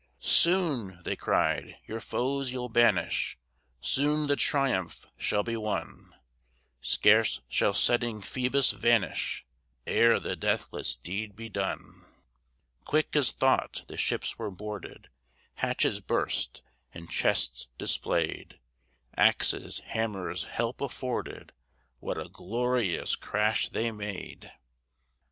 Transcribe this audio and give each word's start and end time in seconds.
"Soon," 0.23 0.99
they 1.03 1.15
cried, 1.15 1.77
"your 1.85 1.99
foes 1.99 2.51
you'll 2.51 2.69
banish, 2.69 3.37
Soon 3.81 4.25
the 4.25 4.35
triumph 4.35 5.05
shall 5.19 5.43
be 5.43 5.55
won; 5.55 6.15
Scarce 6.81 7.41
shall 7.47 7.75
setting 7.75 8.19
Phoebus 8.19 8.71
vanish, 8.71 9.45
Ere 9.85 10.19
the 10.19 10.35
deathless 10.35 10.95
deed 10.95 11.35
be 11.35 11.49
done." 11.49 12.03
Quick 12.83 13.15
as 13.15 13.31
thought 13.31 13.83
the 13.87 13.95
ships 13.95 14.39
were 14.39 14.49
boarded, 14.49 15.11
Hatches 15.57 15.99
burst 15.99 16.63
and 16.91 17.07
chests 17.07 17.67
displayed; 17.77 18.59
Axes, 19.15 19.81
hammers 19.85 20.45
help 20.45 20.81
afforded; 20.81 21.53
What 21.99 22.17
a 22.17 22.27
glorious 22.27 23.15
crash 23.15 23.69
they 23.69 23.91
made. 23.91 24.51